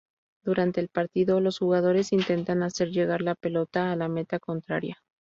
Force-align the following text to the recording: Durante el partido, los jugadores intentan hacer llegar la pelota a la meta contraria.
Durante 0.43 0.79
el 0.81 0.87
partido, 0.89 1.39
los 1.41 1.59
jugadores 1.59 2.11
intentan 2.11 2.63
hacer 2.63 2.89
llegar 2.89 3.21
la 3.21 3.35
pelota 3.35 3.91
a 3.91 3.95
la 3.95 4.07
meta 4.09 4.39
contraria. 4.39 4.97